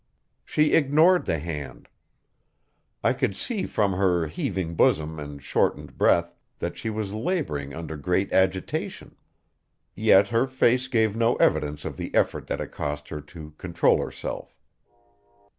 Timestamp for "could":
3.13-3.35